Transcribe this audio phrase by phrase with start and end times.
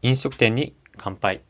[0.00, 1.40] 飲食店に乾杯。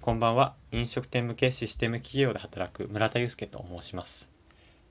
[0.00, 0.54] こんばんは。
[0.72, 4.30] 飲食店向けシステム企業で働く村田祐介と申します。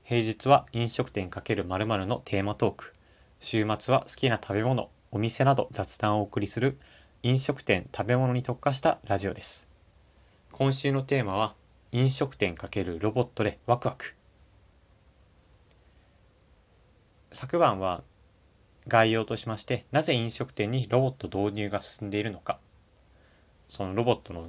[0.04, 2.92] 平日は飲食店×〇〇のテーマトーク。
[3.40, 6.78] 週末は好きな食べ物お店など雑談をお送りする
[7.24, 9.68] 飲食店食べ物に特化したラジオです。
[10.52, 11.56] 今週のテーマは
[11.90, 14.14] 飲食店×ロボットでワクワク。
[17.32, 18.04] 昨晩は
[18.90, 22.58] 概要としまして、なぜ飲食店にロボット導入が進んでいるのか、
[23.70, 24.48] そのロボットの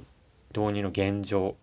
[0.54, 1.56] 導入の現状、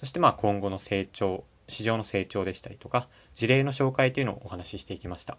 [0.00, 5.36] そしてまあ今後の成長、市場の成長でしたりとか、事例の紹介というのをお話ししていきました。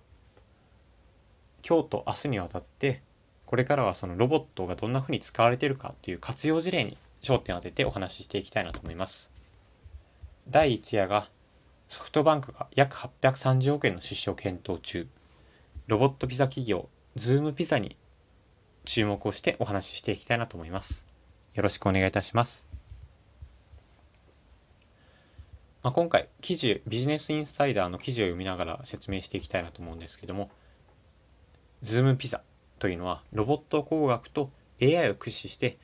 [1.67, 3.01] 今日と明日にわたって、
[3.45, 9.31] これからはそのロボットがどんなふうに使われているかという活用事例に焦点を当ててお話ししていきたいなと思います。
[10.49, 11.29] 第1夜が
[11.87, 15.07] ソフトバンクが約830億円の出資を検討中。
[15.87, 17.95] ロボットピザ企業、ズームピザに
[18.83, 21.05] 注目をしてお話ししていきたいなと思います。
[21.53, 22.67] よろしくお願いいたします。
[25.83, 30.51] まあ、今回、記事、ビジネスインサイダーの記事を読みながら説明していきたいなと思うんですけども、
[31.81, 32.43] ズームピザ
[32.79, 35.77] というのはロボット工学と AI を駆使して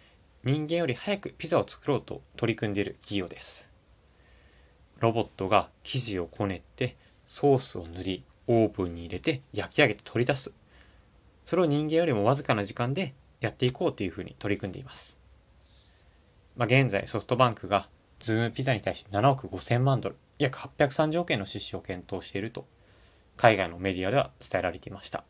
[0.44, 3.72] 人間より早くピザを作ろうと取り組んでいる企業です。
[4.99, 10.53] ロボットが生地をこねてソースを塗りオーブンに入れて焼き上げて取り出す。
[11.45, 15.19] それを人間よりもわずかな時間でやっていこうというふうに取り組んでいます。
[16.55, 17.88] まあ、現在ソフトバンクが
[18.19, 22.66] ズームピザに対して7億5000万ドル、約830億円の出資を検討していると、
[23.36, 25.23] 海外のメディアでは伝えられていました。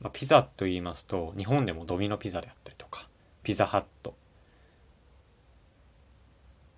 [0.00, 3.08] まあ、ピザと言いますと、日本でもドミノピザであったりとか、
[3.42, 4.14] ピザハット、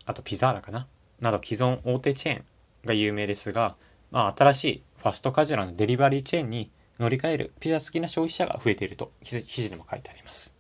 [0.05, 0.87] あとピザーラかな？
[1.21, 2.45] など既存大手チェーン
[2.85, 3.77] が有名ですが、
[4.11, 10.57] まあ、新しいファストカジュアルなデリバリーチェーンに乗り換えるピザ好きな消費者が増えていると記事でも書いてあります。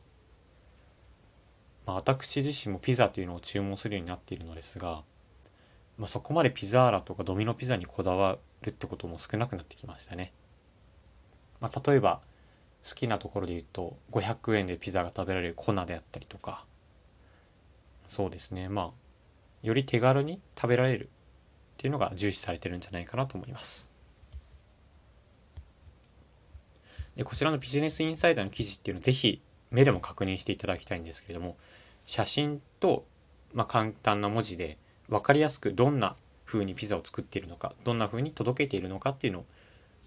[1.86, 5.02] まあ、私自身もピザというのを注文するようになっているのですが、
[5.96, 10.32] まあ、そこまでピザーラとかドミノピザにこだわるってことも少なくなってきましたね。
[11.60, 12.20] まあ、例えば
[12.88, 16.64] 好きなところで言うと500円でピザが食べられる粉であったりとか
[18.06, 18.90] そうですねまあ
[19.62, 21.08] より手軽に食べられるっ
[21.78, 23.90] ていうのが重視されてるんじゃないかなと思います。
[27.16, 31.56] でこちらのビジネスインサイダーの記事っていうのをぜひ目でも確認していただきたいんですけれども
[32.06, 33.04] 写真と、
[33.52, 36.14] まあ、簡単な文字で分かりやすくどんな
[36.46, 39.44] 風にピザを作っているのかどんな風に届けているのかっていうのを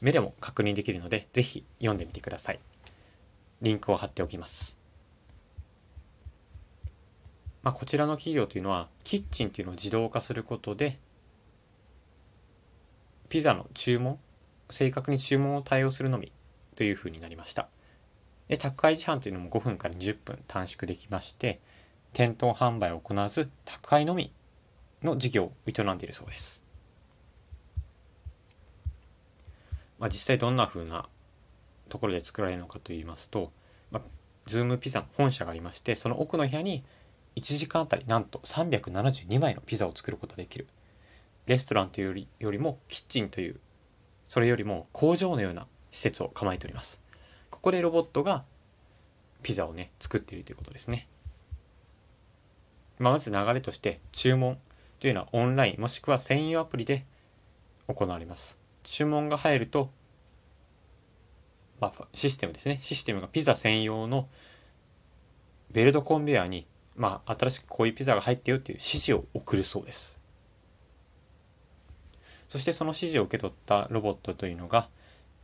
[0.02, 2.60] 目でも確認できるのでぜひ読んでみてください。
[3.62, 4.81] リンクを貼っておきます。
[7.64, 10.98] まあ、こちらの企業というのはキッチンというのを自動化することで
[13.30, 14.20] ピザの注文
[14.70, 16.32] 正確に注文を対応するのみ
[16.76, 17.68] というふうになりました。
[18.52, 21.62] で宅配自販というのも5分から20分短縮できまして
[22.12, 24.34] 店頭販売を行わず宅配のみ
[25.02, 26.62] の事業を営んでいるそうです、
[30.00, 31.08] まあ、実際どんなふうな
[31.88, 33.54] ところで作られるのかといいますと、
[33.90, 34.04] まあ、
[34.48, 36.84] ズームピザの本社がありましてその奥の部屋に
[37.36, 40.68] 1時間あたりなんと372枚のピザを作ることができる。
[41.48, 43.60] レストランというよりよりもキッチンという、
[44.28, 47.04] それよりも工場のような施設を構えております。
[47.50, 48.44] ここでロボットが
[49.44, 51.08] ピザをね、作っているということですね。
[53.00, 54.58] まあ、まず流れとして注文
[55.00, 57.06] というのはオンラインもしくは専用アプリで
[57.88, 58.60] 行われます。
[58.84, 59.90] 注文が入ると、
[62.14, 62.78] システムですね。
[62.80, 64.30] システムがピザ専用の
[65.72, 66.68] ベルトコンベヤーに
[67.02, 70.22] まあ、新しくこういうピザが入ってよっていう指示を送るそうです。
[72.48, 74.88] そしてその指示を受け取ったロボットというのが、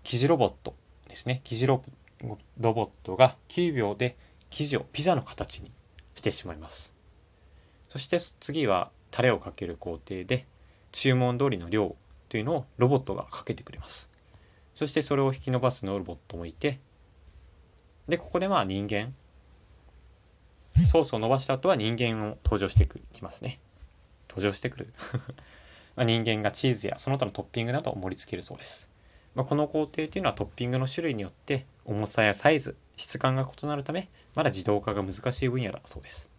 [0.04, 0.76] 生地ロボット
[1.08, 1.42] ですね。
[1.46, 1.82] 生地ロ
[2.22, 4.16] ボットが9秒で
[4.52, 5.72] 生地をピザの形に
[6.14, 6.94] してしまいます。
[7.90, 10.46] そして次はタレをかける工程で、
[10.92, 11.96] 注文通りの量
[12.30, 14.12] というのをロボットがかけてくれます。
[14.76, 16.80] そしてそれを引き伸ばすのロボットもいて、
[18.08, 19.16] で、ここでまあ人間、
[20.86, 23.60] ソースを伸ばした後は人間を登場してきますね。
[24.30, 24.94] 登場してくる
[25.96, 28.90] ま人間がチーズやその他のトッピングなどを盛り付けるそうです。
[29.34, 36.32] まあ、この工程というのはトッピングの種類によって重さやサイズ、質感が異なるため、まだ自動化が難しい分野だそうです。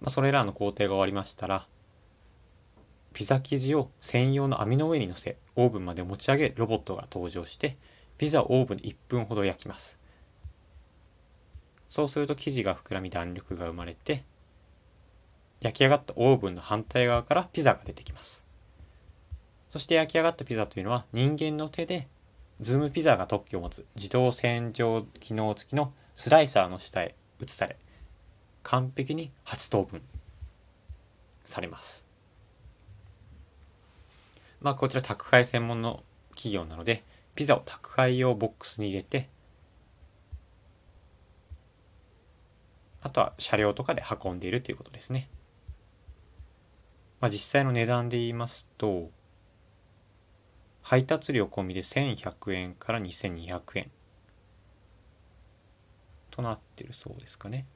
[0.00, 1.66] まあ、それらの工程が終わりましたら、
[3.12, 7.76] ピザ生地を専用の網の上に乗せ、オーブンまで持ち上げロボットが登場して、
[8.18, 10.00] ピザをオーブンで1分ほど焼きます。
[11.94, 14.24] そうすると生地が膨らみ弾力が生まれて、
[15.60, 18.44] 焼き上がったオーブンの反対側からピザが出てきます。
[19.68, 22.08] そして焼き上がったピザというのは人間の手で
[22.60, 27.76] ズームピザが特許を持つ自動洗浄機能付きのスライサーの下へ移され
[28.64, 30.02] 完璧に8等分
[31.44, 32.08] されます
[34.60, 37.04] まあこちら宅配専門の企業なので
[37.36, 39.28] ピザを宅配用ボックスに入れて
[43.04, 45.28] あとは車両とかで運んでいるということですね。
[47.20, 49.10] まあ、実際の値段で言いますと
[50.82, 53.90] 配達料込みで1100円から2200円
[56.30, 57.66] となってるそうですかね。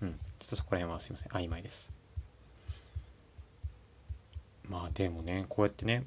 [0.00, 0.12] うん。
[0.38, 1.32] ちょっとそこら辺はすいません。
[1.32, 1.92] 曖昧です。
[4.68, 6.06] まあでもね、こうやってね、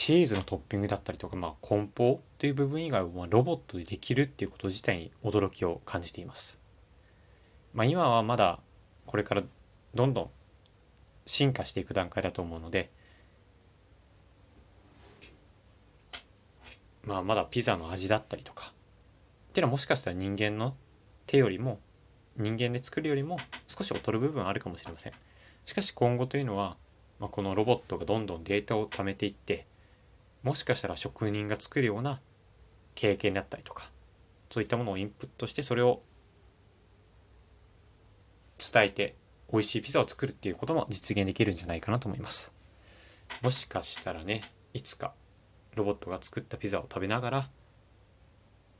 [0.00, 6.58] チーズのトッピングだったりとか、まあ梱包という部分以外をロボットでできるっていうこと自体に驚きを感じています。
[7.74, 8.60] まあ今はまだ
[9.04, 9.42] これから
[9.94, 10.30] どんどん
[11.26, 12.88] 進化していく段階だと思うので、
[17.04, 18.72] まあまだピザの味だったりとか
[19.50, 20.74] っていうのはもしかしたら人間の
[21.26, 21.78] 手よりも
[22.38, 23.36] 人間で作るよりも
[23.68, 25.12] 少し劣る部分あるかもしれません
[25.66, 26.78] しかし今後というのは、
[27.18, 29.66] まあ、このロボットがどんどんデータを貯めていって
[30.42, 32.20] もしかしたら職人が作るような
[32.94, 33.90] 経験だったりとか
[34.50, 36.02] そういったものをインプットしてそれを
[38.58, 39.16] 伝えて
[39.52, 42.54] 美味しいピザを作るっていうことも実現できるんじゃないかなと思います。
[43.42, 44.42] もしかしたらね
[44.74, 45.12] いつか
[45.76, 47.48] ロボットが作ったピザを食べながら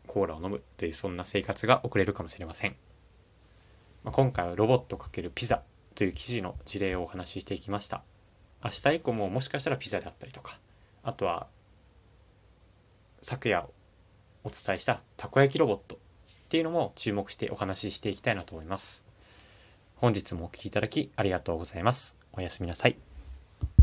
[0.07, 2.75] コーラを飲むというそんな生活が送れるかもしれません、
[4.03, 5.63] まあ、今回はロボット×ピザ
[5.95, 8.03] という記事の事例をお話ししていきました。
[8.63, 10.59] 明日以降ももしかしたらピザであったりとか
[11.03, 11.47] あとは
[13.23, 13.67] 昨夜
[14.45, 15.99] お伝えしたたこ焼きロボットっ
[16.49, 19.07] ていうのも注目してお話ししていきたいなと思います。
[19.97, 22.17] 本日もお聴きいただきありがとうございます。
[22.33, 23.10] おやすみなさい。